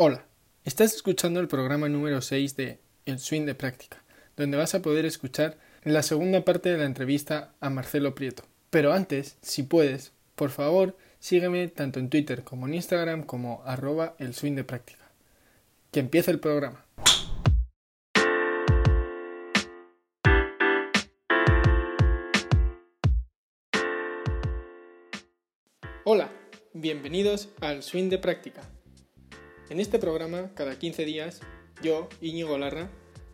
[0.00, 0.24] Hola,
[0.64, 4.04] estás escuchando el programa número 6 de El Swing de Práctica,
[4.36, 8.44] donde vas a poder escuchar la segunda parte de la entrevista a Marcelo Prieto.
[8.70, 14.14] Pero antes, si puedes, por favor, sígueme tanto en Twitter como en Instagram como arroba
[14.20, 15.10] el swing de práctica.
[15.90, 16.86] Que empiece el programa.
[26.04, 26.30] Hola,
[26.72, 28.62] bienvenidos al Swing de Práctica.
[29.70, 31.40] En este programa, cada 15 días,
[31.82, 32.88] yo, Íñigo Larra,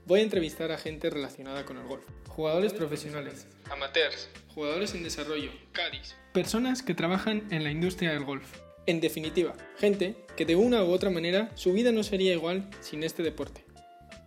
[0.05, 2.03] voy a entrevistar a gente relacionada con el golf.
[2.27, 8.53] Jugadores profesionales, amateurs, jugadores en desarrollo, caddies, personas que trabajan en la industria del golf.
[8.87, 13.05] En definitiva, gente que de una u otra manera su vida no sería igual sin
[13.05, 13.65] este deporte.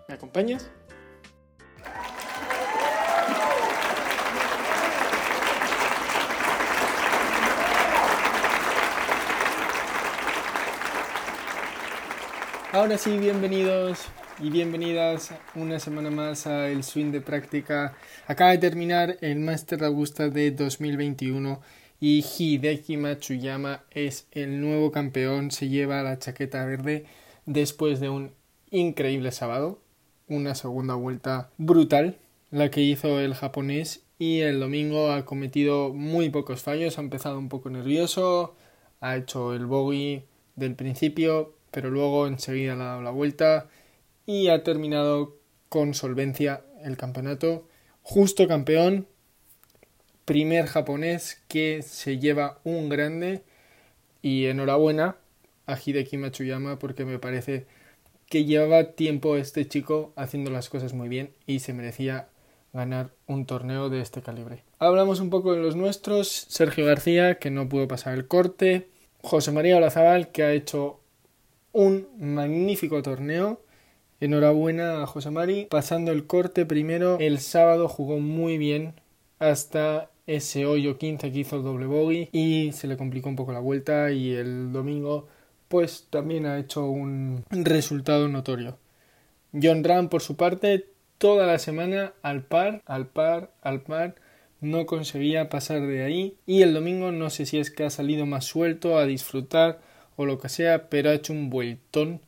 [0.07, 0.71] ¿Me acompañas?
[12.73, 13.99] Ahora sí, bienvenidos
[14.43, 17.95] y bienvenidas una semana más a El Swing de Práctica.
[18.27, 21.61] Acaba de terminar el Master Augusta de 2021
[22.01, 27.05] y Hideki Matsuyama es el nuevo campeón, se lleva la chaqueta verde
[27.45, 28.33] después de un
[28.69, 29.79] increíble sábado,
[30.27, 32.17] una segunda vuelta brutal,
[32.51, 37.39] la que hizo el japonés y el domingo ha cometido muy pocos fallos, ha empezado
[37.39, 38.57] un poco nervioso,
[38.99, 40.25] ha hecho el bogey
[40.57, 43.67] del principio, pero luego enseguida le ha dado la vuelta
[44.25, 45.37] y ha terminado
[45.69, 47.67] con solvencia el campeonato.
[48.03, 49.07] Justo campeón,
[50.25, 53.43] primer japonés que se lleva un grande
[54.21, 55.17] y enhorabuena
[55.65, 57.65] a Hideki Matsuyama porque me parece
[58.27, 62.27] que llevaba tiempo este chico haciendo las cosas muy bien y se merecía
[62.73, 64.63] ganar un torneo de este calibre.
[64.79, 68.89] Hablamos un poco de los nuestros, Sergio García que no pudo pasar el corte,
[69.21, 70.99] José María Olazabal que ha hecho
[71.77, 73.61] un magnífico torneo.
[74.19, 75.67] Enhorabuena a José Mari.
[75.69, 78.95] Pasando el corte primero, el sábado jugó muy bien
[79.37, 83.51] hasta ese hoyo 15 que hizo el doble bogey y se le complicó un poco
[83.51, 85.27] la vuelta y el domingo
[85.67, 88.79] pues también ha hecho un resultado notorio.
[89.53, 90.87] John Ram por su parte
[91.19, 94.15] toda la semana al par, al par, al par
[94.61, 98.25] no conseguía pasar de ahí y el domingo no sé si es que ha salido
[98.25, 99.79] más suelto a disfrutar
[100.17, 102.19] o lo que sea, pero ha hecho un vueltón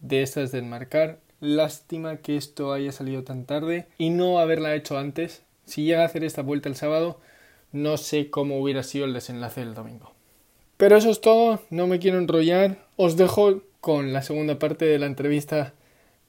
[0.00, 1.20] de estas del marcar.
[1.40, 5.42] Lástima que esto haya salido tan tarde y no haberla hecho antes.
[5.64, 7.20] Si llega a hacer esta vuelta el sábado,
[7.70, 10.12] no sé cómo hubiera sido el desenlace del domingo.
[10.76, 12.78] Pero eso es todo, no me quiero enrollar.
[12.96, 15.74] Os dejo con la segunda parte de la entrevista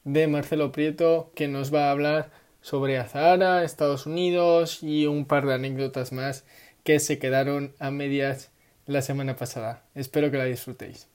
[0.04, 2.30] de Marcelo Prieto, que nos va a hablar
[2.60, 6.44] sobre Azahara, Estados Unidos y un par de anécdotas más
[6.84, 8.51] que se quedaron a medias
[8.86, 9.88] la semana pasada.
[9.94, 11.08] Espero que la disfrutéis.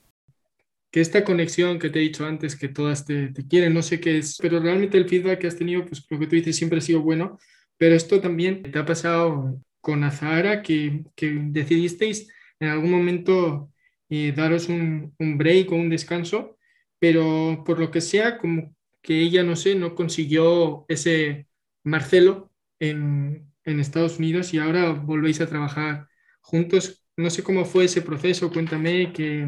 [0.91, 4.17] Que esta conexión que te he dicho antes, que todas te, quieren, no sé qué
[4.17, 6.81] es, pero realmente el feedback que has tenido, pues lo que tú dices siempre ha
[6.81, 7.37] sido bueno,
[7.77, 12.29] pero esto también te ha pasado con Azahara, que, que decidisteis
[12.59, 13.69] en algún momento
[14.09, 16.57] eh, daros un, un break o un descanso,
[16.99, 21.47] pero por lo que sea, como que ella, no sé, no consiguió ese
[21.83, 26.07] Marcelo en, en Estados Unidos y ahora volvéis a trabajar
[26.41, 27.06] juntos.
[27.17, 29.47] No sé cómo fue ese proceso, cuéntame que,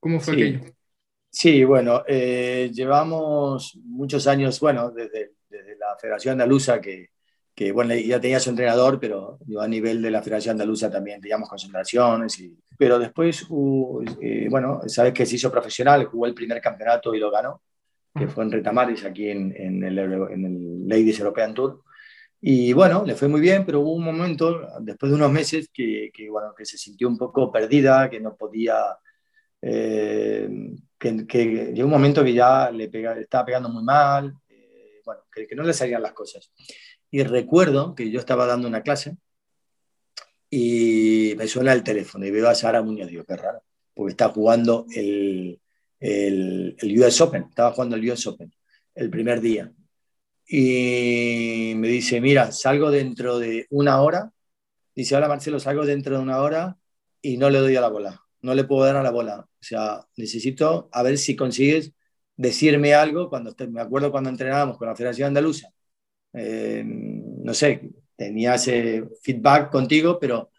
[0.00, 0.60] cómo fue aquello.
[1.30, 7.10] Sí, bueno, eh, llevamos muchos años, bueno, desde, desde, la Federación Andaluza, que,
[7.54, 11.20] que, bueno, ya tenía su entrenador, pero yo a nivel de la Federación Andaluza también
[11.20, 16.34] teníamos concentraciones, y, pero después, uh, eh, bueno, sabes que se hizo profesional, jugó el
[16.34, 17.60] primer campeonato y lo ganó,
[18.14, 21.82] que fue en Retamaris, aquí en, en, el, en el Ladies European Tour.
[22.40, 26.10] Y bueno, le fue muy bien, pero hubo un momento, después de unos meses, que,
[26.14, 28.76] que bueno, que se sintió un poco perdida, que no podía,
[29.60, 30.48] eh,
[30.96, 35.22] que, que, llegó un momento que ya le, pega, estaba pegando muy mal, eh, bueno,
[35.32, 36.52] que, que, no le salían las cosas.
[37.10, 39.16] Y recuerdo que yo estaba dando una clase
[40.50, 43.62] y me suena el teléfono y veo a Sara Muñoz, digo, qué raro,
[43.94, 45.60] porque está jugando el,
[45.98, 48.52] el, el US Open, estaba jugando el US Open
[48.94, 49.72] el primer día
[50.48, 54.32] y me dice, mira, salgo dentro de una hora.
[54.94, 56.78] Dice, hola Marcelo, salgo dentro de una hora
[57.22, 58.22] y no le doy a la bola.
[58.42, 59.40] No le puedo dar a la bola.
[59.40, 61.92] O sea, necesito a ver si consigues
[62.36, 63.28] decirme algo.
[63.28, 65.70] Cuando me acuerdo cuando entrenábamos con la Federación Andaluza.
[66.32, 70.50] Eh, no sé, tenía ese feedback contigo, pero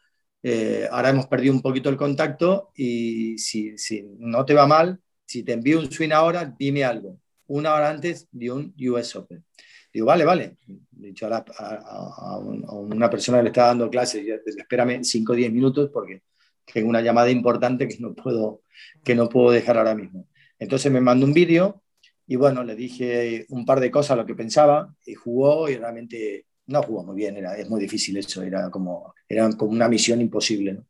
[0.43, 4.99] eh, ahora hemos perdido un poquito el contacto y si, si no te va mal,
[5.25, 7.19] si te envío un swing ahora, dime algo.
[7.47, 9.43] Una hora antes de un US Open.
[9.91, 10.57] Digo, vale, vale.
[10.67, 15.89] De dicho a, una persona que le está dando clases, espérame 5 o 10 minutos
[15.91, 16.23] porque
[16.71, 18.61] tengo una llamada importante que no, puedo,
[19.03, 20.27] que no puedo dejar ahora mismo.
[20.59, 21.83] Entonces me mandó un vídeo
[22.27, 26.45] y bueno, le dije un par de cosas, lo que pensaba, y jugó y realmente
[26.69, 30.21] no jugó muy bien, era, es muy difícil eso, era como, era como una misión
[30.21, 30.73] imposible.
[30.73, 30.85] ¿no?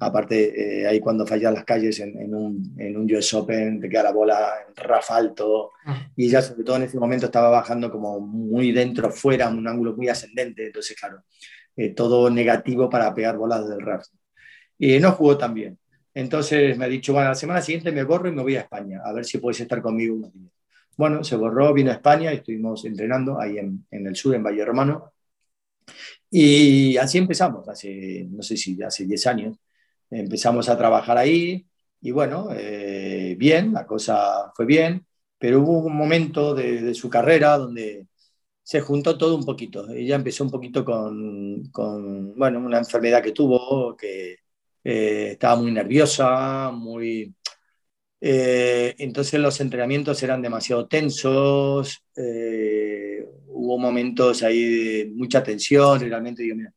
[0.00, 4.04] Aparte, eh, ahí cuando fallan las calles en, un, en un US Open, te queda
[4.04, 6.08] la bola en rafalto, ah.
[6.16, 9.94] y ella sobre todo en ese momento estaba bajando como muy dentro, fuera, un ángulo
[9.94, 11.22] muy ascendente, entonces claro,
[11.76, 14.06] eh, todo negativo para pegar bolas del RAF.
[14.78, 15.78] Y no jugó tan bien.
[16.14, 19.00] Entonces me ha dicho, bueno, la semana siguiente me borro y me voy a España,
[19.04, 20.52] a ver si puedes estar conmigo unos días.
[20.96, 24.64] Bueno, se borró, vino a España estuvimos entrenando ahí en, en el sur, en Valle
[24.64, 25.12] Romano.
[26.30, 29.56] Y así empezamos, hace, no sé si hace 10 años.
[30.10, 31.66] Empezamos a trabajar ahí
[32.00, 35.06] y bueno, eh, bien, la cosa fue bien,
[35.38, 38.06] pero hubo un momento de, su carrera donde
[38.62, 39.88] se juntó todo un poquito.
[39.90, 44.38] Ella empezó un poquito con, con bueno, una enfermedad que tuvo, que
[44.84, 47.34] eh, estaba muy nerviosa, muy...
[48.20, 53.07] Eh, entonces los entrenamientos eran demasiado tensos, eh,
[53.58, 56.72] hubo momentos ahí de mucha tensión, realmente digo, mira,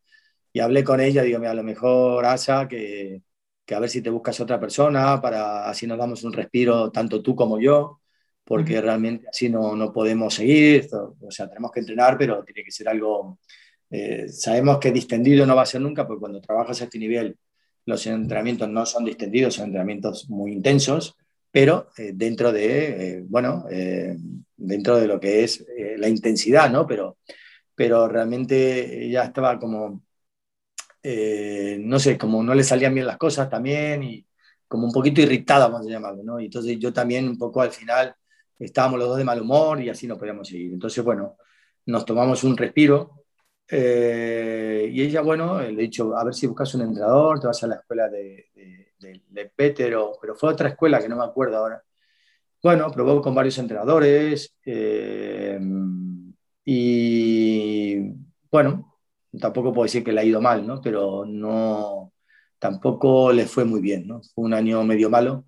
[0.54, 3.22] y hablé con ella, digo, mira, a lo mejor Asa, que,
[3.66, 7.22] que a ver si te buscas otra persona, para así nos damos un respiro, tanto
[7.22, 8.02] tú como yo,
[8.44, 12.72] porque realmente así no, no podemos seguir, o sea, tenemos que entrenar, pero tiene que
[12.72, 13.40] ser algo,
[14.28, 17.38] sabemos que distendido no va a ser nunca, porque cuando trabajas a este nivel
[17.86, 21.16] los entrenamientos no son distendidos, son entrenamientos muy intensos,
[21.52, 24.18] pero eh, dentro de, eh, bueno, eh,
[24.62, 25.66] dentro de lo que es
[25.98, 26.86] la intensidad, ¿no?
[26.88, 27.18] Pero,
[27.76, 30.04] pero realmente ella estaba como,
[31.04, 34.26] no sé, como no le salían bien las cosas también y
[34.68, 36.40] como un poquito irritada, vamos a llamarlo, ¿no?
[36.40, 38.16] Y entonces yo también un poco al final
[38.58, 40.72] estábamos los dos de mal humor y así no podíamos seguir.
[40.72, 41.38] Entonces, bueno,
[41.88, 43.26] nos tomamos un respiro
[43.68, 47.64] eh, y ella, bueno, le he dicho, a ver si buscas un entrenador, te vas
[47.64, 48.50] a la escuela de,
[49.00, 51.84] de, de, pero fue otra escuela que no me acuerdo ahora.
[52.64, 55.60] Bueno, probó con varios entrenadores eh,
[56.64, 57.98] y,
[58.52, 59.00] bueno,
[59.40, 60.80] tampoco puedo decir que le ha ido mal, ¿no?
[60.80, 62.14] Pero no,
[62.60, 64.22] tampoco le fue muy bien, ¿no?
[64.36, 65.46] Fue un año medio malo.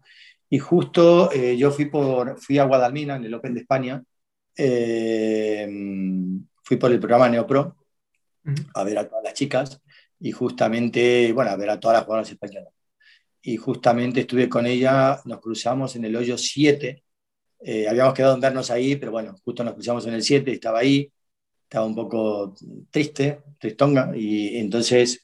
[0.50, 4.04] Y justo eh, yo fui, por, fui a Guadalmina, en el Open de España,
[6.64, 7.76] fui por el programa Neopro,
[8.76, 9.82] a ver a todas las chicas
[10.20, 12.74] y justamente, bueno, a ver a todas las jugadoras españolas.
[13.44, 17.04] Y justamente estuve con ella, nos cruzamos en el hoyo 7,
[17.60, 20.80] eh, habíamos quedado en vernos ahí, pero bueno, justo nos cruzamos en el 7, estaba
[20.80, 21.12] ahí,
[21.64, 22.56] estaba un poco
[22.90, 25.24] triste, tristonga, y entonces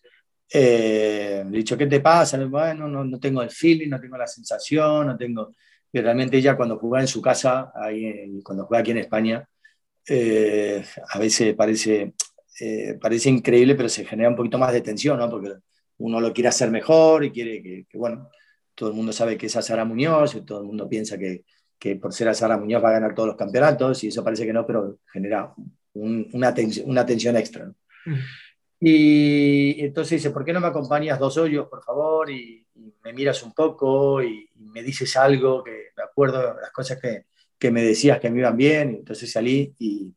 [0.51, 2.43] eh, le he dicho, ¿qué te pasa?
[2.45, 5.53] Bueno, no, no, tengo el feeling, no tengo la sensación, no tengo...
[5.91, 9.47] Y realmente ella cuando jugaba en su casa, ahí, cuando juega aquí en España,
[10.07, 12.13] eh, a veces parece,
[12.59, 15.29] eh, parece increíble, pero se genera un poquito más de tensión, ¿no?
[15.29, 15.53] Porque
[15.99, 18.29] uno lo quiere hacer mejor y quiere que, bueno,
[18.75, 21.43] todo el mundo sabe que es a Sara Muñoz, y todo el mundo piensa que,
[21.77, 24.45] que por ser a Sara Muñoz va a ganar todos los campeonatos, y eso parece
[24.45, 25.53] que no, pero genera
[25.93, 27.71] una, tensión, una tensión extra.
[28.05, 28.15] Mm.
[28.81, 32.29] Y entonces dice, ¿por qué no me acompañas dos hoyos, por favor?
[32.29, 32.65] Y,
[33.03, 37.25] me miras un poco y, me dices algo, que me acuerdo las cosas que,
[37.57, 38.91] que me decías que me iban bien.
[38.91, 40.13] Y entonces salí y,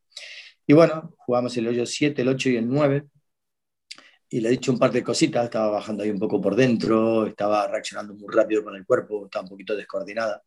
[0.66, 3.04] y bueno, jugamos el hoyo 7, el 8 y el 9.
[4.32, 7.26] Y le he dicho un par de cositas, estaba bajando ahí un poco por dentro,
[7.26, 10.42] estaba reaccionando muy rápido con el cuerpo, estaba un poquito descoordinada.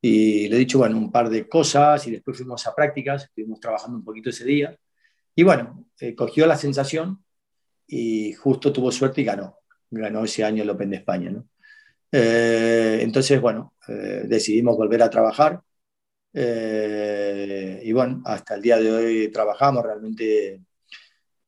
[0.00, 3.60] Y le he dicho, bueno, un par de cosas y después fuimos a prácticas, estuvimos
[3.60, 4.74] trabajando un poquito ese día.
[5.34, 7.22] Y bueno, eh, cogió la sensación
[7.86, 9.58] y justo tuvo suerte y ganó.
[9.90, 11.44] Ganó ese año el Open de España.
[12.10, 15.60] Eh, entonces, bueno, eh, decidimos volver a trabajar.
[16.32, 20.62] Y bueno, hasta el día de hoy trabajamos realmente.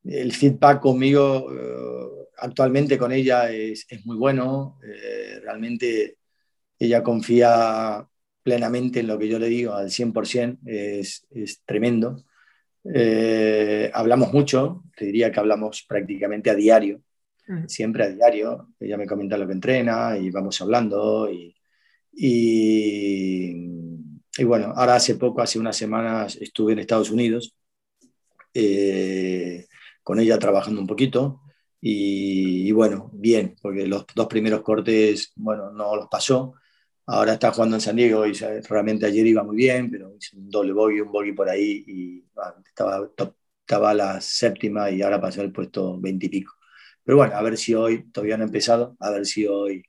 [0.09, 4.79] El feedback conmigo eh, actualmente con ella es, es muy bueno.
[4.85, 6.19] Eh, realmente
[6.79, 8.07] ella confía
[8.43, 10.59] plenamente en lo que yo le digo al 100%.
[10.65, 12.25] Es, es tremendo.
[13.93, 17.01] hablamos mucho, te diría que hablamos prácticamente a diario,
[17.67, 18.75] siempre a diario.
[18.79, 21.55] Ella me comenta lo que entrena y vamos hablando y,
[22.13, 23.77] y
[24.39, 27.55] y bueno, ahora hace poco, hace unas semanas, estuve en Estados Unidos
[28.53, 29.66] eh,
[30.07, 31.41] con ella trabajando un poquito.
[31.81, 36.55] Y, bueno, bien, porque los dos primeros cortes, bueno, no los pasó.
[37.07, 40.49] Ahora está jugando en San Diego y realmente ayer iba muy bien, pero hizo un
[40.49, 42.25] doble bogey, un bogey por ahí y
[42.69, 43.09] estaba,
[43.61, 46.55] estaba la séptima y ahora pasó el puesto 20 y pico.
[47.03, 49.85] Pero bueno, a ver si hoy, todavía no ha empezado, a ver si hoy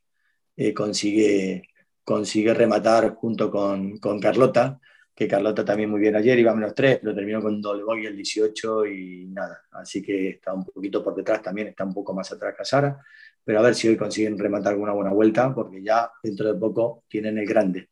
[0.56, 1.64] eh, consigue
[2.04, 4.80] consigue rematar junto con, con, Carlota,
[5.18, 8.06] que Carlota también muy bien ayer, iba a menos 3, pero terminó con doble bogey
[8.06, 9.64] el 18 y nada.
[9.72, 13.04] Así que está un poquito por detrás también, está un poco más atrás que Sara,
[13.44, 17.04] pero a ver si hoy consiguen rematar alguna buena vuelta, porque ya dentro de poco
[17.08, 17.90] tienen el grande.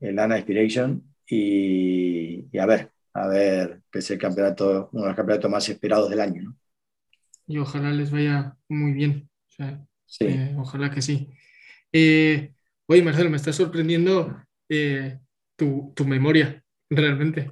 [0.00, 5.16] el ANA Inspiration, y, a ver, a ver, que es el campeonato, uno de los
[5.16, 6.42] campeonatos más esperados del año.
[6.42, 6.56] ¿no?
[7.46, 9.28] Y ojalá les vaya muy bien.
[10.06, 10.24] sí.
[10.24, 11.30] Eh, ojalá que sí.
[11.92, 12.52] Eh,
[12.86, 14.36] oye, Marcelo, me está sorprendiendo
[14.68, 15.20] eh,
[15.56, 16.63] tu, tu, memoria,
[16.96, 17.50] realmente.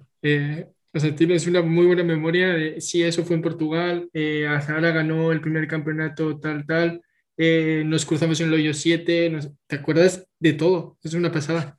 [0.93, 2.49] o sea, tienes una muy buena memoria.
[2.49, 4.11] De, sí, eso fue en Portugal.
[4.49, 7.03] Azara ganó el primer campeonato, tal, tal.
[7.37, 9.39] nos cruzamos en el hoyo 7.
[9.67, 10.99] ¿Te acuerdas de todo?
[11.03, 11.79] Es una pasada.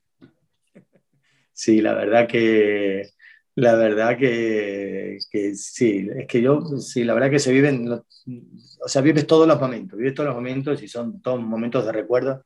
[1.54, 3.10] Sí, la verdad que,
[3.56, 5.20] la verdad que,
[5.56, 9.60] sí, es que yo, sí, la verdad que se viven, o sea, vives todos los
[9.60, 12.44] momentos, vives todos los momentos y son todos momentos de recuerdo.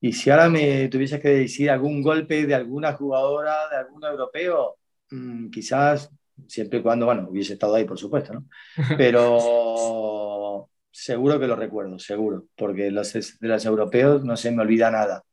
[0.00, 4.76] Y si ahora me tuvieses que decir algún golpe de alguna jugadora, de algún europeo,
[5.10, 6.10] mm, quizás,
[6.46, 8.48] siempre y cuando, bueno, hubiese estado ahí, por supuesto, ¿no?
[8.98, 14.90] Pero seguro que lo recuerdo, seguro, porque los, de los europeos no se me olvida
[14.90, 15.24] nada,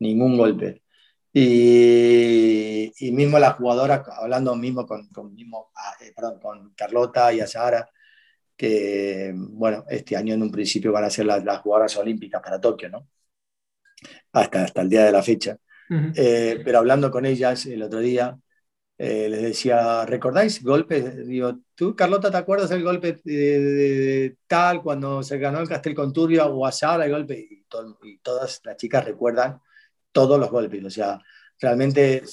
[0.00, 0.82] ningún golpe.
[1.32, 7.32] Y, y mismo la jugadora, hablando mismo con, con, mismo, ah, eh, perdón, con Carlota
[7.32, 7.88] y Azahara,
[8.56, 12.60] que bueno, este año en un principio van a ser las, las jugadoras olímpicas para
[12.60, 13.08] Tokio, ¿no?
[14.32, 15.56] Hasta, hasta el día de la fecha.
[16.14, 18.38] eh, pero hablando con ellas el otro día,
[18.98, 21.26] eh, les decía, ¿recordáis golpes?
[21.26, 26.12] Digo, ¿tú, Carlota, te acuerdas del golpe de, tal cuando se ganó el Castel con
[26.16, 27.38] o Azahara el golpe?
[27.38, 27.64] Y,
[28.02, 29.60] y todas las chicas recuerdan
[30.10, 30.84] todos los golpes.
[30.84, 31.20] O sea,
[31.60, 32.24] realmente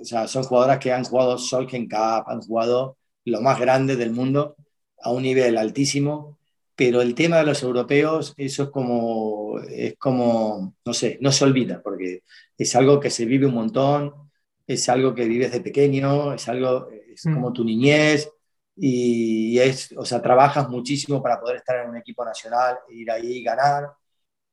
[0.00, 4.10] o sea, son jugadoras que han jugado Solken Cup, han jugado lo más grande del
[4.10, 4.56] mundo
[5.02, 6.39] a un nivel altísimo,
[6.80, 11.44] pero el tema de los europeos, eso es como, es como, no sé, no se
[11.44, 12.22] olvida, porque
[12.56, 14.14] es algo que se vive un montón,
[14.66, 17.34] es algo que vives de pequeño, es algo, es mm.
[17.34, 18.30] como tu niñez,
[18.74, 23.30] y es, o sea, trabajas muchísimo para poder estar en un equipo nacional, ir ahí
[23.30, 23.90] y ganar,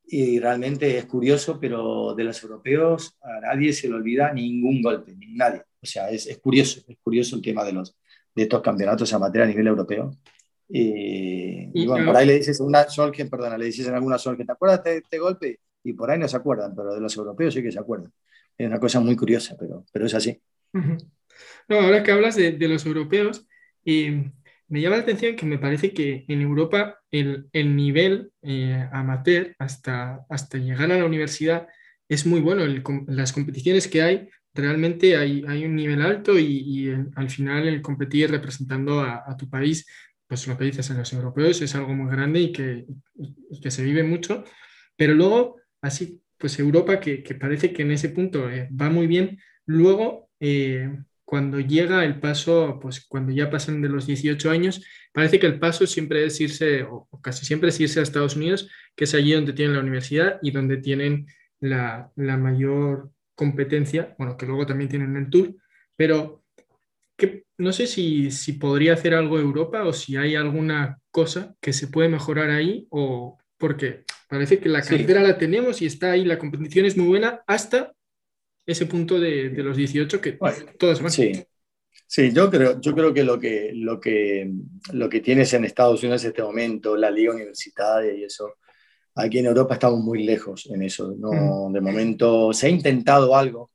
[0.05, 5.15] y realmente es curioso, pero de los europeos a nadie se le olvida ningún golpe,
[5.15, 5.62] ni nadie.
[5.81, 7.96] O sea, es, es curioso, es curioso el tema de, los,
[8.36, 10.12] de estos campeonatos amateur a nivel europeo.
[10.70, 14.46] Y, bueno, por ahí le dices a una que perdona, le dices en alguna que
[14.46, 15.60] ¿te acuerdas de este golpe?
[15.84, 18.12] Y por ahí no se acuerdan, pero de los europeos sí que se acuerdan.
[18.58, 20.42] Es una cosa muy curiosa, pero, pero es así.
[20.74, 23.48] No, ahora que hablas de, de los europeos,
[23.86, 24.32] eh,
[24.68, 29.56] me llama la atención que me parece que en Europa el, el nivel eh, amateur
[29.60, 31.68] hasta, hasta llegar a la universidad
[32.10, 32.66] es muy bueno.
[33.08, 38.32] las competiciones que hay, realmente hay, hay un nivel alto y, al final el competir
[38.32, 39.86] representando a, tu país,
[40.27, 42.86] pues lo que dices en los europeos es algo muy grande y que,
[43.62, 44.43] que se vive mucho.
[44.96, 49.07] Pero luego, así, pues Europa, que, que parece que en ese punto eh, va muy
[49.07, 50.29] bien, luego...
[50.39, 50.89] Eh,
[51.27, 54.81] cuando llega el paso, pues cuando ya pasan de los 18 años,
[55.12, 58.69] parece que el paso siempre es irse, o casi siempre es irse a Estados Unidos,
[58.96, 61.27] que es allí donde tienen la universidad y donde tienen
[61.60, 65.53] la, mayor competencia, bueno, que luego también tienen el tour,
[65.98, 66.46] pero
[67.18, 71.74] que, no sé si, si podría hacer algo Europa o si hay alguna cosa que
[71.74, 76.24] se puede mejorar ahí o porque parece que la cartera la tenemos y está ahí,
[76.24, 77.94] la competición es muy buena hasta
[78.66, 80.38] ese punto de, de los 18 que
[80.78, 81.12] todos van.
[81.12, 81.32] Sí.
[82.06, 84.50] Sí, yo creo, yo creo que lo, que lo que
[84.94, 88.56] lo que tienes en Estados Unidos en este momento, la liga universitaria y eso,
[89.16, 91.14] aquí en Europa estamos muy lejos en eso.
[91.18, 91.74] No, mm.
[91.74, 93.72] De momento se ha intentado algo.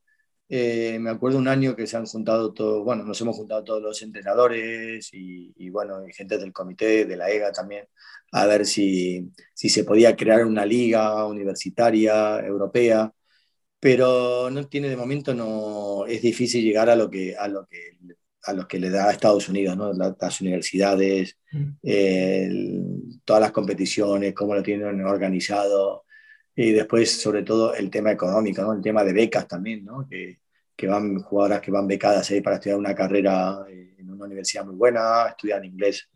[0.49, 3.81] Eh, me acuerdo un año que se han juntado todos, bueno, nos hemos juntado todos
[3.81, 7.85] los entrenadores y, y, bueno, y gente del comité, de la EGA también,
[8.31, 13.11] a ver si, si se podía crear una liga universitaria europea
[13.83, 17.97] pero no tiene de momento, no, es difícil llegar a lo que, a lo que,
[18.43, 19.91] a lo que le da a Estados Unidos, ¿no?
[19.91, 23.19] las, universidades, mm.
[23.25, 26.02] todas las competiciones, cómo lo tienen organizado,
[26.55, 28.73] y después, sobre todo, el tema económico, ¿no?
[28.73, 30.07] el tema de becas también, ¿no?
[30.09, 30.39] que,
[30.75, 34.65] que van jugadoras que van becadas ahí para estudiar una carrera eh, en una universidad
[34.65, 36.09] muy buena, estudian inglés.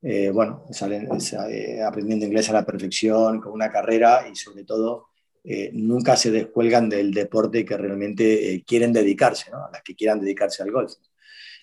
[0.00, 1.08] Eh, bueno, salen
[1.48, 5.12] eh, aprendiendo inglés a la perfección, con una carrera y sobre todo
[5.44, 9.64] eh, nunca se descuelgan del deporte que realmente eh, quieren dedicarse, ¿no?
[9.64, 10.92] a las que quieran dedicarse al golf.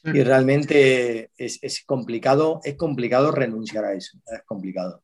[0.01, 5.03] Y realmente es, es, complicado, es complicado renunciar a eso, es complicado.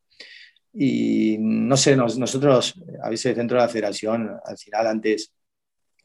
[0.78, 5.32] Y no sé, nosotros a veces dentro de la federación, al final antes,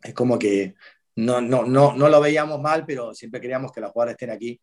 [0.01, 0.75] es como que
[1.15, 4.61] no, no, no, no lo veíamos mal, pero siempre queríamos que los jugadores estén aquí.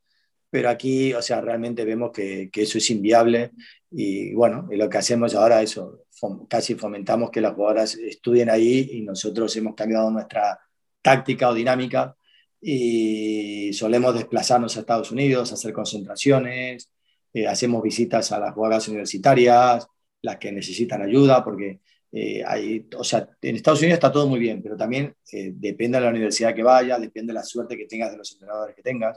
[0.50, 3.50] Pero aquí, o sea, realmente vemos que, que, eso es inviable
[3.90, 6.04] y bueno, y lo que hacemos ahora es eso,
[6.48, 10.58] casi fomentamos que las jugadoras estudien ahí y nosotros hemos cambiado nuestra
[11.02, 12.16] táctica o dinámica
[12.60, 16.90] y solemos desplazarnos a Estados Unidos, hacer concentraciones,
[17.34, 19.86] eh, hacemos visitas a las jugadoras universitarias,
[20.22, 24.40] las que necesitan ayuda, porque eh, hay, o sea, en Estados Unidos está todo muy
[24.40, 27.86] bien, pero también eh, depende de la universidad que vaya, depende de la suerte que
[27.86, 29.16] tengas de los entrenadores que tengas,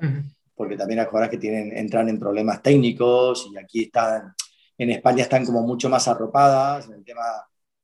[0.53, 4.34] porque también hay jugadores que tienen, entran en problemas técnicos y aquí están,
[4.77, 7.24] en España están como mucho más arropadas en el tema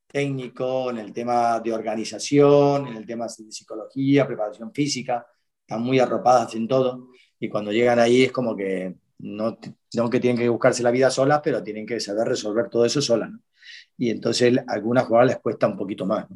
[0.08, 5.26] técnico, en el tema de organización, en el tema de psicología, preparación física,
[5.62, 7.10] están muy arropadas en todo
[7.40, 9.58] y cuando llegan ahí es como que no,
[9.96, 13.02] no que tienen que buscarse la vida solas, pero tienen que saber resolver todo eso
[13.02, 13.32] solas.
[13.32, 13.40] ¿no?
[13.98, 16.28] y entonces a algunas jugadoras les cuesta un poquito más.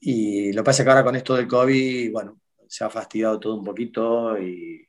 [0.00, 3.40] Y lo que pasa es que ahora con esto del COVID, bueno, se ha fastidiado
[3.40, 4.86] todo un poquito y,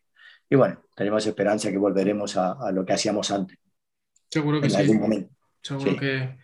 [0.50, 3.58] y bueno, tenemos esperanza que volveremos a, a, lo que hacíamos antes.
[4.30, 4.77] Seguro que en sí.
[4.77, 5.34] Algún momento.
[5.62, 5.98] Seguro sí.
[5.98, 6.38] que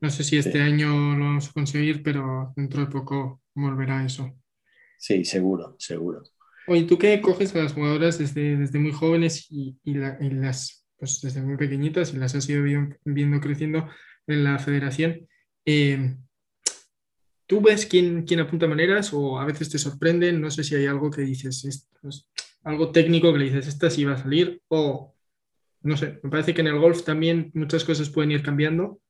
[0.00, 0.58] no sé si este sí.
[0.58, 4.32] año lo vamos a conseguir, pero dentro de poco volverá eso.
[4.98, 6.22] Sí, seguro, seguro.
[6.66, 10.30] Oye, tú que coges a las jugadoras desde, desde muy jóvenes y, y, la, y
[10.30, 13.88] las, pues desde muy pequeñitas y las has ido viendo, viendo creciendo,
[14.26, 15.28] en la federación.
[15.64, 16.16] Eh,
[17.46, 20.40] ¿Tú ves quién, quién, apunta maneras o a veces te sorprenden?
[20.40, 22.26] No sé si hay algo que dices, es, pues,
[22.62, 25.12] algo técnico que le dices, esta sí va a salir o
[25.82, 29.00] no sé, me parece que en el golf también muchas cosas pueden ir cambiando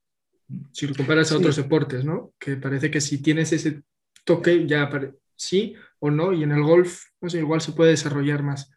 [0.72, 1.36] si lo comparas a sí.
[1.36, 2.32] otros deportes, ¿no?
[2.38, 3.82] Que parece que si tienes ese
[4.24, 4.90] toque ya
[5.36, 8.68] sí o no y en el golf, no sé, igual se puede desarrollar más.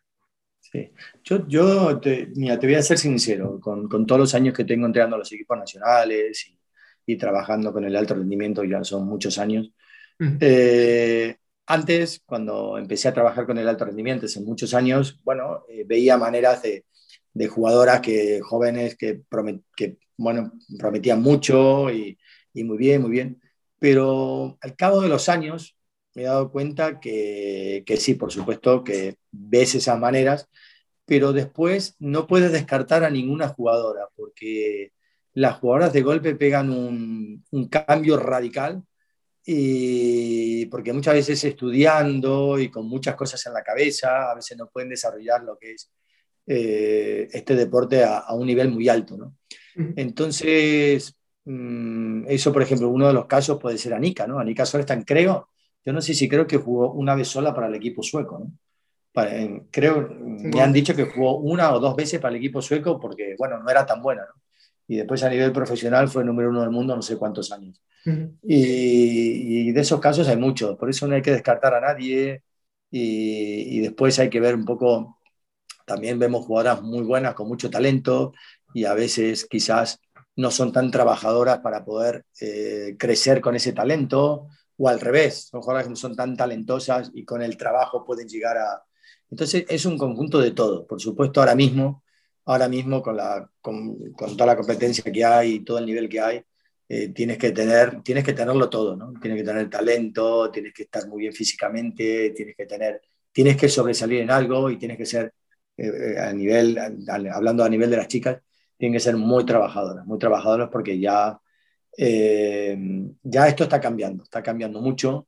[0.60, 0.92] Sí.
[1.24, 4.64] Yo, yo te, mira, te voy a ser sincero, con, con, todos los años que
[4.64, 6.60] tengo entrenando a los equipos nacionales y,
[7.08, 9.72] y, trabajando con el alto rendimiento, ya son muchos años.
[10.20, 10.38] Mm.
[10.40, 15.84] Eh, antes, cuando empecé a trabajar con el alto rendimiento, hace muchos años, bueno, eh,
[15.84, 16.86] veía maneras de,
[17.34, 22.20] de, jugadoras que, jóvenes que, promet, que bueno, prometían mucho y,
[22.54, 23.42] y muy bien, muy bien.
[23.80, 25.75] Pero al cabo de los años,
[26.16, 30.50] me he dado cuenta que, que, sí, por supuesto, que ves esas maneras,
[31.06, 34.94] pero después no puedes descartar a ninguna jugadora, porque
[35.34, 38.82] las jugadoras de golpe pegan un, un cambio radical,
[39.48, 44.70] y porque muchas veces estudiando y con muchas cosas en la cabeza, a veces no
[44.70, 45.92] pueden desarrollar lo que es
[46.48, 49.18] eh, este deporte a, a, un nivel muy alto.
[49.18, 49.36] ¿no?
[49.96, 54.40] Entonces, mmm, eso, por ejemplo, uno de los casos puede ser Anika, ¿no?
[54.40, 55.50] Anika solo está en Creo,
[55.86, 58.52] yo no sé si creo que jugó una vez sola para el equipo sueco, ¿no?
[59.14, 62.62] Para, en, creo, me han dicho que jugó una o dos veces para el equipo
[62.62, 64.42] sueco porque, bueno, no era tan buena, ¿no?
[64.88, 67.82] Y después a nivel profesional fue número uno del mundo no sé cuántos años.
[68.06, 68.38] Uh -huh.
[68.44, 72.44] y, y, de esos casos hay muchos, por eso no hay que descartar a nadie
[72.92, 75.20] y, y después hay que ver un poco,
[75.86, 78.34] también vemos jugadoras muy buenas con mucho talento
[78.76, 80.00] y a veces quizás
[80.36, 85.62] no son tan trabajadoras para poder eh, crecer con ese talento o al revés, son
[85.62, 88.84] jugadoras que no son tan talentosas y con el trabajo pueden llegar a...
[89.30, 90.86] Entonces es un conjunto de todo.
[90.86, 92.04] Por supuesto, ahora mismo,
[92.46, 96.20] ahora mismo con, la, con, toda la competencia que hay y todo el nivel que
[96.20, 96.44] hay,
[96.88, 99.14] eh, tienes, que tener, tienes que tenerlo todo, ¿no?
[99.20, 103.70] Tienes que tener talento, tienes que estar muy bien físicamente, tienes que tener, tienes que
[103.70, 105.34] sobresalir en algo y tienes que ser,
[105.78, 106.92] eh, a nivel, a,
[107.34, 108.40] hablando a nivel de las chicas,
[108.78, 111.40] tienen que ser muy trabajadoras, muy trabajadoras porque ya
[111.98, 112.78] eh,
[113.24, 115.28] ya esto está cambiando, está cambiando mucho,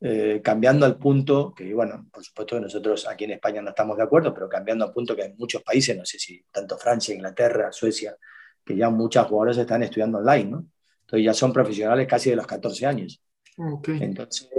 [0.00, 3.96] eh, cambiando al punto que, bueno, por supuesto que nosotros aquí en España no estamos
[3.96, 7.14] de acuerdo, pero cambiando al punto que en muchos países, no sé si tanto Francia,
[7.14, 8.16] Inglaterra, Suecia,
[8.64, 10.66] que ya muchas jugadoras están estudiando online, ¿no?
[11.00, 13.22] Entonces ya son profesionales casi de los 14 años.
[13.56, 14.02] Okay.
[14.02, 14.50] Entonces,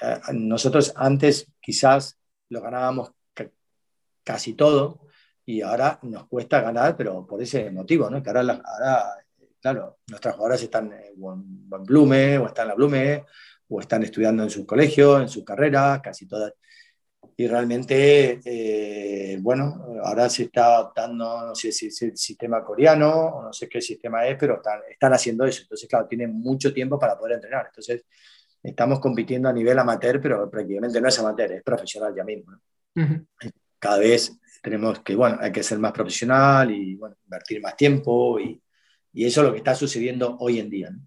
[0.00, 3.12] eh, nosotros antes quizás lo ganábamos
[4.22, 5.00] casi todo
[5.44, 8.22] y ahora nos cuesta ganar, pero por ese motivo, ¿no?
[8.22, 9.19] Que ahora, ahora
[9.60, 11.14] claro, nuestras jugadoras están en
[11.84, 13.24] Blume, o están en la Blume,
[13.68, 16.52] o están estudiando en sus colegios, en sus carreras, casi todas.
[17.36, 23.10] Y realmente, eh, bueno, ahora se está adoptando, no sé si es el sistema coreano,
[23.10, 25.62] o no sé qué sistema es, pero están, están haciendo eso.
[25.62, 27.66] Entonces, claro, tienen mucho tiempo para poder entrenar.
[27.66, 28.04] Entonces,
[28.62, 32.52] estamos compitiendo a nivel amateur, pero prácticamente no es amateur, es profesional ya mismo.
[32.52, 32.60] ¿no?
[33.02, 33.26] Uh -huh.
[33.78, 38.38] Cada vez tenemos que, bueno, hay que ser más profesional y, bueno, invertir más tiempo
[38.38, 38.60] y,
[39.12, 40.90] y eso es lo que está sucediendo hoy en día.
[40.90, 41.00] ¿no?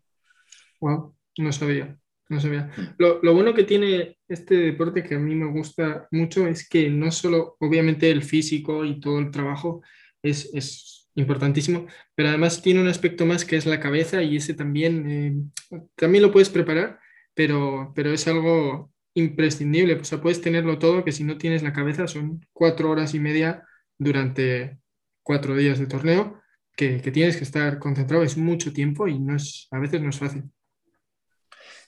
[0.79, 1.97] Wow, no sabía.
[2.29, 2.71] No sabía.
[2.97, 6.89] Lo, lo, bueno que tiene este deporte que a mí me gusta mucho es que
[6.89, 9.83] no solo, obviamente, el físico y todo el trabajo
[10.21, 11.85] es, es importantísimo,
[12.15, 16.23] pero además tiene un aspecto más que es la cabeza y ese también, eh, también
[16.23, 16.99] lo puedes preparar,
[17.33, 19.95] pero, pero es algo imprescindible.
[19.95, 23.19] O sea, puedes tenerlo todo, que si no tienes la cabeza son cuatro horas y
[23.19, 23.63] media
[23.97, 24.79] durante
[25.23, 26.42] cuatro días de torneo
[26.75, 30.09] que, que, tienes que estar concentrado, es mucho tiempo y no es, a veces no
[30.09, 30.43] es fácil.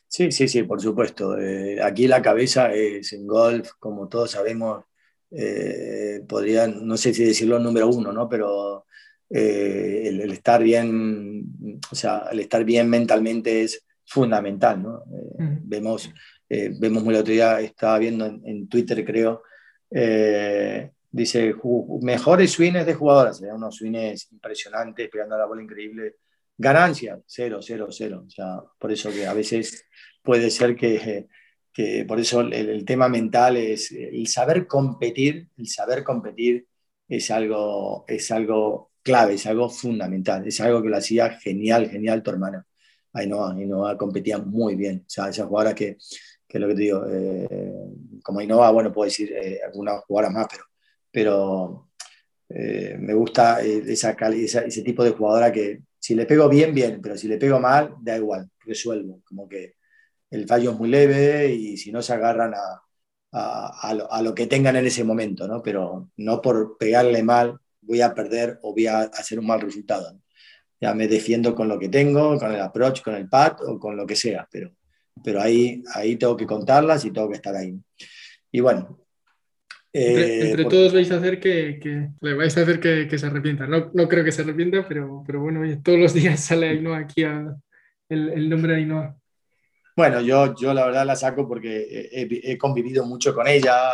[0.08, 1.38] Sí, sí, sí, por supuesto.
[1.38, 4.86] Eh, aquí la cabeza es en golf, como todos sabemos,
[5.32, 8.30] eh, podría, no sé si decirlo número uno, ¿no?
[8.30, 8.86] Pero
[9.30, 15.04] eh, el, estar bien, o sea, el estar bien mentalmente es fundamental, ¿no?
[15.40, 16.12] Eh, vemos,
[16.48, 19.44] eh, vemos muy el otro día, estaba viendo en, Twitter, creo,
[21.16, 21.56] dice,
[22.02, 26.16] mejores swings de jugadoras, unos swings impresionantes, pegando la bola increíble,
[26.58, 29.86] ganancia, cero, cero, cero, o sea, por eso que a veces
[30.22, 31.28] puede ser que,
[31.72, 36.68] que por eso el, el tema mental es el saber competir, el saber competir
[37.08, 42.24] es algo, es algo clave, es algo fundamental, es algo que lo hacía genial, genial
[42.24, 42.66] tu hermana.
[43.14, 45.98] Ainhoa, Ainhoa competía muy bien, o sea, esa jugadora que,
[46.46, 47.48] que lo que te digo, eh,
[48.22, 50.66] como Ainhoa, bueno, puedo decir eh, algunas jugadoras más, pero,
[51.16, 51.92] pero
[52.50, 57.18] eh, me gusta esa, ese tipo de jugadora que si le pego bien, bien, pero
[57.18, 59.76] si le pego mal, da igual, resuelvo, como que
[60.30, 62.82] el fallo es muy leve y si no se agarran a,
[63.32, 65.62] a, lo, a, lo, que tengan en ese momento, ¿no?
[65.64, 70.20] Pero no por pegarle mal voy a perder o voy a hacer un mal resultado.
[70.82, 73.96] Ya me defiendo con lo que tengo, con el approach, con el pad o con
[73.96, 74.74] lo que sea, pero,
[75.24, 77.74] pero ahí, ahí tengo que contarlas y tengo que estar ahí.
[78.52, 79.05] Y bueno.
[79.98, 83.28] Eh, entre, todos vais a hacer que, que, le vais a hacer que, que se
[83.28, 83.66] arrepienta.
[83.66, 87.24] No, no, creo que se arrepienta, pero, pero bueno, todos los días sale Ainhoa aquí
[87.24, 87.56] a,
[88.10, 89.16] el, el nombre de Ainhoa.
[89.96, 93.92] Bueno, yo, yo la verdad la saco porque he, convivido mucho con ella,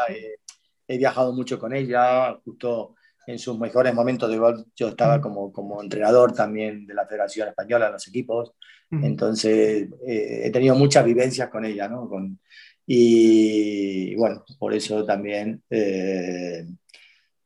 [0.87, 2.95] he, viajado mucho con ella, justo
[3.27, 7.49] en sus mejores momentos de golf yo estaba como, como entrenador también de la Federación
[7.49, 8.53] Española en los equipos,
[8.89, 12.09] entonces eh, he tenido muchas vivencias con ella, ¿no?
[12.09, 12.39] Con,
[12.85, 16.65] y, bueno, por eso también, eh,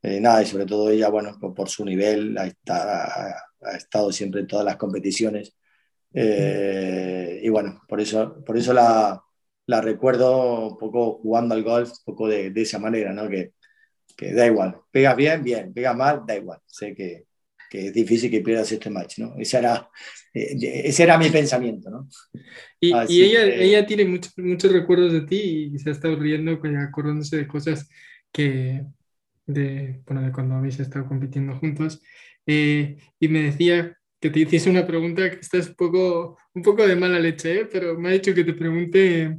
[0.01, 2.47] eh, nada, y sobre todo ella, bueno, por, su nivel, ha,
[3.77, 5.55] estado siempre en todas las competiciones
[6.17, 9.21] eh, y bueno, por eso, por eso la,
[9.81, 13.27] recuerdo un poco jugando al golf, un poco de, esa manera, ¿no?
[13.29, 13.53] Que,
[14.15, 16.61] que, da igual, pega bien, bien, pega mal, da igual.
[16.65, 17.25] Sé que,
[17.69, 19.35] que es difícil que pierdas este match, ¿no?
[19.37, 19.89] Ese era,
[20.33, 22.07] eh, ese era mi pensamiento, ¿no?
[22.79, 26.59] Y, y ella, ella tiene muchos, muchos recuerdos de ti y se ha estado riendo,
[26.79, 27.89] acordándose de cosas
[28.31, 28.83] que,
[29.45, 32.01] de, bueno, de cuando habéis estado compitiendo juntos.
[32.45, 36.85] Eh, y me decía que te hiciese una pregunta que estás un poco, un poco
[36.85, 37.69] de mala leche, ¿eh?
[37.71, 39.37] pero me ha dicho que te pregunte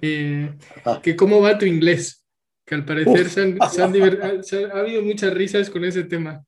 [0.00, 0.54] eh,
[1.02, 2.24] que cómo va tu inglés,
[2.64, 6.44] que al parecer se han, ha habido muchas risas con ese tema.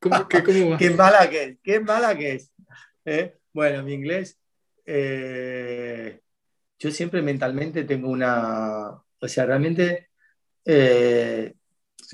[0.00, 0.78] ¿Cómo, que, cómo va?
[0.78, 2.52] qué mala que es, qué mala que es.
[3.04, 3.36] ¿eh?
[3.52, 4.38] Bueno, mi inglés,
[6.78, 10.08] yo siempre mentalmente tengo una, o sea, realmente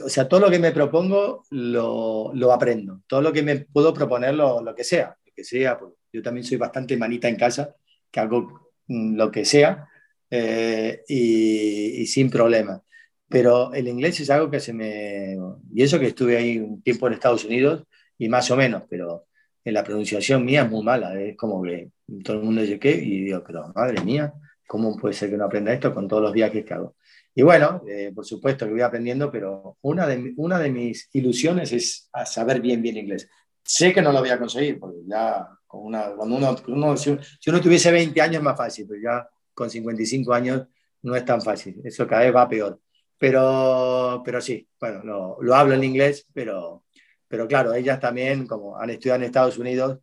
[0.05, 3.95] o sea, todo lo que me propongo lo, lo aprendo, todo lo que me puedo
[3.95, 7.37] proponer, lo, lo que sea, lo que sea, pues, yo también soy bastante manita en
[7.37, 7.75] casa,
[8.11, 9.89] que hago mm, lo que sea
[10.31, 12.83] eh, y, y, sin problema.
[13.29, 15.37] Pero el inglés es algo que se me...
[15.75, 17.85] Y eso que estuve ahí un tiempo en Estados Unidos
[18.19, 19.27] y más o menos, pero
[19.65, 21.91] en la pronunciación mía es muy mala, es como que
[22.25, 24.33] todo el mundo dice qué y digo, pero madre mía,
[24.67, 26.95] ¿cómo puede ser que no aprenda esto con todos los viajes que hago?
[27.35, 31.73] Y bueno, eh, por supuesto que voy aprendiendo, pero una de, una de mis ilusiones
[31.73, 33.29] es saber bien, bien inglés.
[33.63, 36.37] Sé que no lo voy a conseguir, porque ya con una, cuando
[36.67, 37.11] uno, si,
[37.47, 40.67] uno tuviese 20 años es más fácil, pero ya con 55 años
[41.03, 41.81] no es tan fácil.
[41.85, 42.81] Eso cada vez va peor.
[43.19, 46.85] Pero, pero sí, bueno, lo, lo hablo en inglés, pero,
[47.29, 49.99] pero claro, ellas también, como han estudiado en Estados Unidos,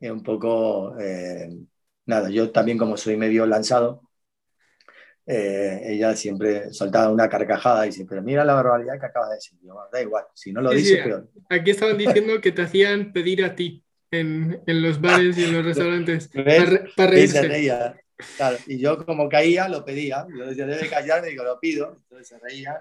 [0.00, 1.48] es un poco, eh,
[2.06, 4.02] nada, yo también como soy medio lanzado,
[5.28, 9.34] eh, ella siempre soltaba una carcajada y dice, pero mira la barbaridad que acabas de
[9.36, 9.58] decir.
[9.92, 11.28] da igual, si no lo dice, peor.
[11.50, 15.52] Aquí estaban diciendo que te hacían pedir a ti en, en los bares y en
[15.52, 16.28] los restaurantes
[16.96, 18.05] para, reírse.
[18.36, 20.26] Claro, y yo como caía, lo pedía.
[20.36, 21.96] Yo decía, debe callarme, digo, lo pido.
[21.96, 22.80] Entonces se reía.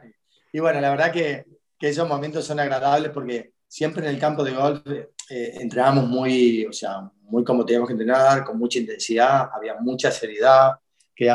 [0.52, 1.46] Y, bueno, la verdad que,
[1.78, 6.66] que, esos momentos son agradables porque siempre en el campo de golf eh, entrenamos muy,
[6.66, 10.74] o sea, muy como teníamos que entrenar, con mucha intensidad, había mucha seriedad,
[11.14, 11.30] que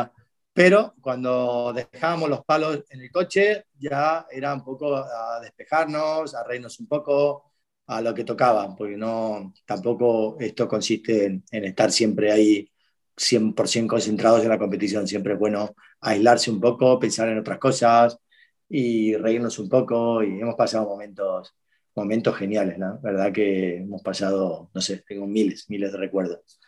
[0.52, 6.44] pero cuando dejábamos los palos en el coche, ya era un poco a despejarnos, a
[6.44, 7.52] reírnos un poco,
[7.86, 12.70] a lo que tocaba, porque no, tampoco esto consiste en, estar siempre ahí
[13.20, 15.06] 100% concentrados en la competición.
[15.06, 18.18] Siempre es bueno aislarse un poco, pensar en otras cosas
[18.68, 20.22] y reírnos un poco.
[20.22, 21.54] Y hemos pasado momentos,
[21.94, 22.98] momentos geniales, ¿no?
[23.02, 26.58] verdad que hemos pasado, no sé, tengo miles, miles de recuerdos.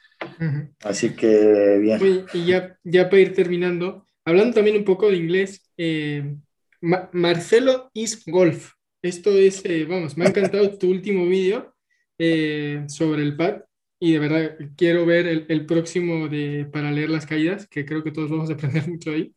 [0.85, 2.27] Así que bien.
[2.33, 6.37] y ya, ya para ir terminando, hablando también un poco de inglés, eh,
[6.81, 8.75] Marcelo is Golf.
[9.03, 11.75] Esto es, eh, vamos, me ha encantado tu último vídeo
[12.19, 13.63] eh, sobre el pad
[14.05, 18.03] y de verdad quiero ver el, el, próximo de para leer las caídas, que creo
[18.03, 19.33] que todos vamos a aprender mucho ahí.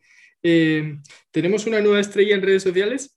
[1.29, 3.15] ¿Tenemos una nueva estrella en redes sociales?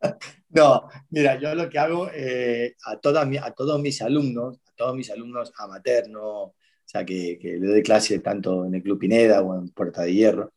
[0.50, 4.94] No, mira, yo lo que hago eh, a, todas, a todos mis alumnos, a todos
[4.94, 9.42] mis alumnos amateur, o sea, que, que le doy clase tanto en el Club Pineda
[9.42, 10.52] o en Puerta de Hierro,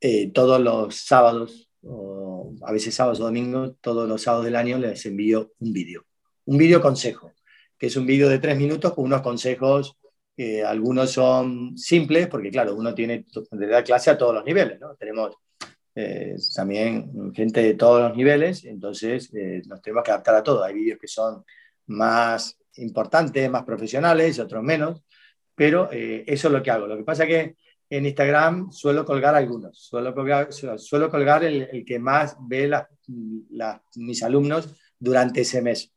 [0.00, 4.78] eh, todos los sábados, o a veces sábados o domingos, todos los sábados del año
[4.78, 6.06] les envío un vídeo,
[6.46, 7.30] un vídeo consejo,
[7.84, 9.98] que es un vídeo de tres minutos con unos consejos,
[10.38, 14.80] eh, algunos son simples, porque claro, uno tiene de dar clase a todos los niveles,
[14.80, 14.94] ¿no?
[14.94, 15.36] Tenemos
[15.94, 20.64] eh, también gente de todos los niveles, entonces eh, nos tenemos que adaptar a todo.
[20.64, 21.44] Hay vídeos que son
[21.88, 25.02] más importantes, más profesionales, otros menos,
[25.54, 26.86] pero eh, eso es lo que hago.
[26.86, 27.56] Lo que pasa es que
[27.90, 32.72] en Instagram suelo colgar algunos, suelo colgar, suelo colgar el, que más ve
[33.96, 35.94] mis alumnos durante ese mes.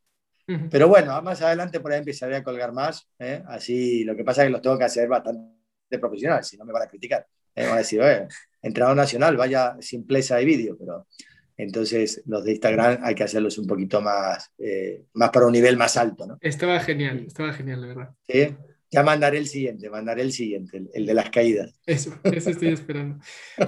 [0.69, 3.09] Pero bueno, más adelante por ahí empezaré a colgar más,
[3.47, 6.71] así lo que pasa es que los tengo que hacer bastante profesional, si no me
[6.71, 7.27] van a criticar.
[7.55, 8.01] van a decir,
[8.61, 11.05] entrenador nacional, vaya simpleza de vídeo, pero
[11.57, 15.75] entonces los de Instagram hay que hacerlos un poquito más, eh, más para un nivel
[15.75, 16.27] más alto.
[16.27, 16.37] ¿no?
[16.39, 18.09] Estaba genial, estaba genial, de verdad.
[18.27, 18.55] ¿Sí?
[18.91, 21.73] Ya mandaré el siguiente, mandaré el siguiente, el, de las caídas.
[21.85, 23.19] Eso, eso estoy esperando.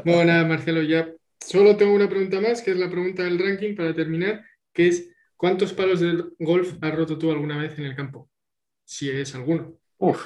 [0.05, 3.75] Bueno, nada, Marcelo, ya solo tengo una pregunta más, que es la pregunta del ranking
[3.75, 5.09] para terminar, que es
[5.39, 8.29] ¿cuántos palos de golf has roto tú alguna vez en el campo?
[8.83, 9.73] Si es alguno.
[9.97, 10.21] Uf,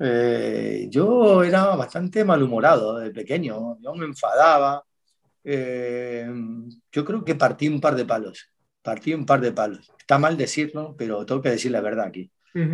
[0.00, 4.82] eh, yo era bastante malhumorado de pequeño, yo me enfadaba.
[5.44, 6.26] Eh,
[6.90, 8.50] yo creo que partí un par de palos,
[8.82, 9.92] partí un par de palos.
[9.98, 12.30] Está mal decirlo, pero tengo que decir la verdad aquí.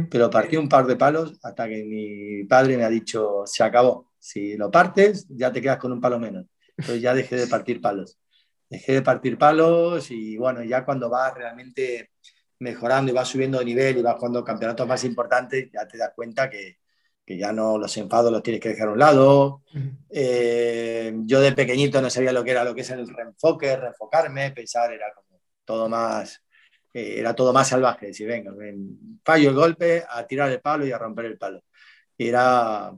[0.09, 4.13] Pero partí un par de palos hasta que mi padre me ha dicho, se acabó.
[4.17, 6.47] Si lo partes, ya te quedas con un palo menos.
[6.77, 8.22] Entonces ya dejé de partir palos.
[8.73, 12.13] Dejé de partir palos y bueno, ya cuando vas realmente
[12.59, 16.13] mejorando y vas subiendo de nivel y vas jugando campeonatos más importantes, ya te das
[16.17, 16.79] cuenta que,
[17.23, 19.63] que ya no los enfados los tienes que dejar a un lado.
[20.09, 24.53] Eh, yo de pequeñito no sabía lo que era lo que es el reenfoque, reenfocarme,
[24.53, 26.43] pensar era como todo más,
[26.95, 28.55] eh, era todo más salvaje, decir, venga,
[29.23, 31.63] fallo el golpe, a tirar el palo y a romper el palo.
[32.17, 32.91] era,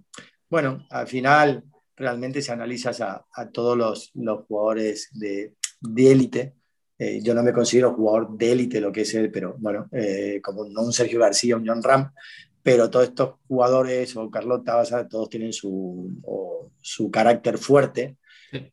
[0.49, 1.65] bueno, al final
[1.97, 5.55] realmente si analizas a, a todos los, los, jugadores de
[5.97, 6.55] élite,
[6.99, 9.89] eh, yo no me considero jugador de élite lo que es él, pero bueno,
[10.43, 12.13] como no un Sergio García, un John Ram,
[12.63, 16.11] pero todos estos jugadores o Carlota, todos tienen su,
[16.81, 18.17] su carácter fuerte,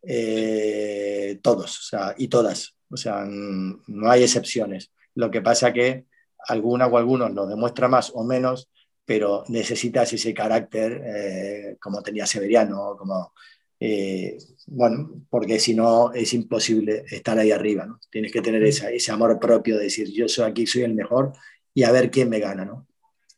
[0.04, 4.92] eh, todos, o sea, y todas, o sea, no hay excepciones.
[5.16, 6.06] Lo que pasa que
[6.48, 8.70] alguna o algunos lo demuestra más o menos,
[9.06, 13.34] pero necesitas ese carácter eh, como tenía Severiano, como,
[13.84, 18.00] eh, bueno, porque si no es imposible estar ahí arriba, ¿no?
[18.12, 21.34] Tienes que tener esa, ese amor propio de decir, yo soy aquí, soy el mejor
[21.74, 22.88] y a ver quién me gana, ¿no?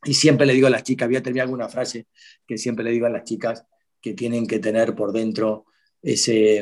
[0.04, 2.08] Y siempre le digo a las chicas, voy a terminar alguna frase
[2.46, 3.66] que siempre le digo a las chicas
[4.02, 5.66] que tienen que tener por dentro
[6.02, 6.58] ese,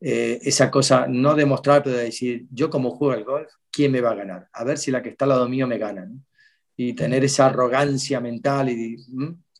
[0.00, 4.00] eh, esa cosa, no demostrar, pero de decir, yo como juego el golf, ¿quién me
[4.00, 4.48] va a ganar?
[4.52, 6.10] A ver si la que está al lado mío me gana.
[6.76, 8.96] Y tener esa arrogancia mental y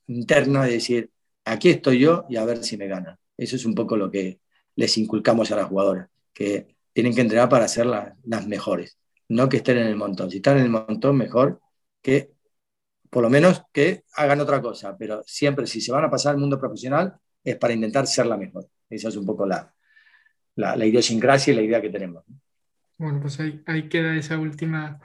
[0.08, 1.12] interna de decir,
[1.44, 3.16] aquí estoy yo y a ver si me gana.
[3.38, 4.40] Eso es un poco lo que
[4.76, 8.98] les inculcamos a las jugadoras, que tienen que entrenar para ser las mejores,
[9.28, 10.30] no que estén en el montón.
[10.30, 11.60] Si están en el montón, mejor
[12.02, 12.32] que
[13.10, 16.40] por lo menos que hagan otra cosa, pero siempre si se van a pasar al
[16.40, 18.66] mundo profesional es para intentar ser la mejor.
[18.90, 19.72] Esa es un poco la,
[20.56, 22.24] la, idiosincrasia y la idea que tenemos.
[22.96, 25.00] Bueno, pues ahí, ahí, queda esa última,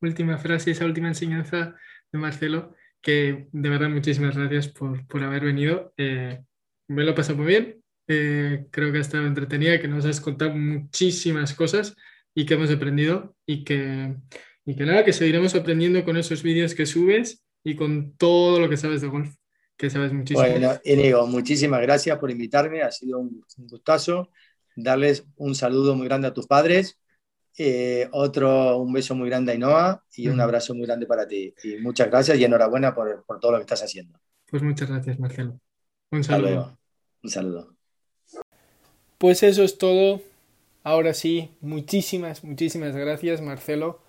[0.00, 1.76] última frase, esa última enseñanza
[2.12, 5.92] de Marcelo, que de verdad muchísimas gracias por, por haber venido.
[5.96, 6.42] Eh,
[6.88, 10.20] me lo he pasado muy bien, eh, creo que ha estado entretenida, que nos has
[10.20, 11.96] contado muchísimas cosas
[12.34, 14.14] y que hemos aprendido y que,
[14.64, 18.68] y que nada, que seguiremos aprendiendo con esos vídeos que subes y con todo lo
[18.68, 19.34] que sabes de golf,
[19.76, 20.48] que sabes muchísimo.
[20.48, 24.30] Bueno, Inigo, muchísimas gracias por invitarme, ha sido un, gustazo.
[24.76, 27.00] Darles un saludo muy grande a tus padres,
[27.56, 31.52] eh, otro, un beso muy grande a Inoa y un abrazo muy grande para ti.
[31.64, 34.20] Y muchas gracias y enhorabuena por, por todo lo que estás haciendo.
[34.48, 35.58] Pues muchas gracias, Marcelo.
[36.10, 36.75] Un saludo.
[37.26, 37.74] Un saludo.
[39.18, 40.20] Pues eso es todo.
[40.84, 44.00] Ahora sí, muchísimas, muchísimas gracias, Marcelo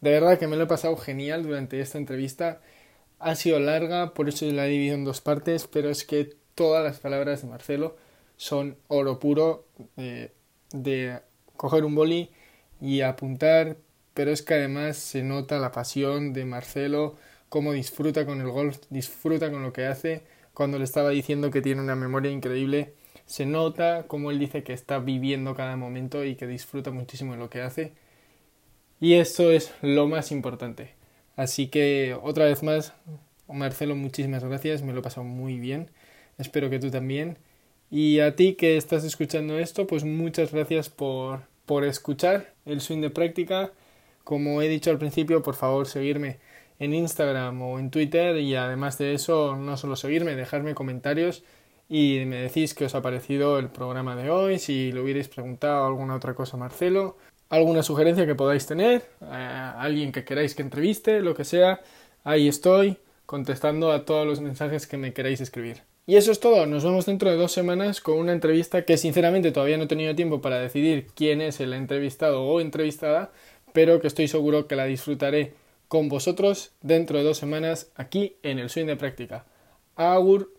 [0.00, 2.60] de verdad que me lo he pasado genial durante esta entrevista.
[3.18, 6.84] Ha sido larga, por eso la he dividido en dos partes, pero es que todas
[6.84, 7.96] las palabras de Marcelo
[8.36, 10.32] son oro puro eh,
[10.72, 11.20] de
[11.56, 12.30] coger un boli
[12.80, 13.76] y apuntar,
[14.14, 17.16] pero es que además se nota la pasión de Marcelo,
[17.48, 20.22] cómo disfruta con el golf, disfruta con lo que hace.
[20.58, 22.92] Cuando le estaba diciendo que tiene una memoria increíble,
[23.26, 27.38] se nota cómo él dice que está viviendo cada momento y que disfruta muchísimo de
[27.38, 27.92] lo que hace.
[28.98, 30.94] Y eso es lo más importante.
[31.36, 32.92] Así que otra vez más,
[33.46, 35.92] Marcelo, muchísimas gracias, me lo he pasado muy bien.
[36.38, 37.38] Espero que tú también.
[37.88, 43.00] Y a ti que estás escuchando esto, pues muchas gracias por, por escuchar el swing
[43.00, 43.70] de práctica.
[44.24, 46.40] Como he dicho al principio, por favor seguirme
[46.78, 51.42] en Instagram o en Twitter y además de eso, no solo seguirme, dejarme comentarios
[51.88, 55.86] y me decís qué os ha parecido el programa de hoy, si le hubierais preguntado
[55.86, 57.16] alguna otra cosa a Marcelo,
[57.48, 61.80] alguna sugerencia que podáis tener, alguien que queráis que entreviste, lo que sea,
[62.24, 65.82] ahí estoy contestando a todos los mensajes que me queráis escribir.
[66.06, 69.52] Y eso es todo, nos vemos dentro de dos semanas con una entrevista que sinceramente
[69.52, 73.30] todavía no he tenido tiempo para decidir quién es el entrevistado o entrevistada,
[73.74, 75.52] pero que estoy seguro que la disfrutaré
[75.88, 79.46] con vosotros dentro de dos semanas aquí en el Swing de Práctica.
[79.96, 80.57] Agur.